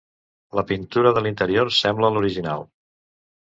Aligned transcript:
La 0.59 0.63
pintura 0.71 1.11
de 1.17 1.23
l'interior 1.25 1.69
sembla 1.81 2.11
l'original. 2.17 2.67